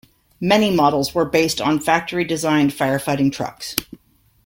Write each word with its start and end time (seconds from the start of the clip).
Many 0.39 0.71
models 0.75 1.13
were 1.13 1.25
based 1.29 1.61
on 1.61 1.79
factory 1.79 2.23
designed 2.23 2.71
firefighting 2.71 3.31
trucks. 3.31 3.75